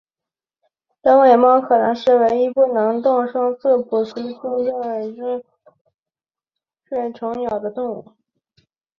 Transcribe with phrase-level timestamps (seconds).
[1.03, 4.73] 短尾猫可能是唯一能不动声色成功掠
[5.13, 5.43] 食美洲
[6.89, 8.11] 鹤成鸟的动物。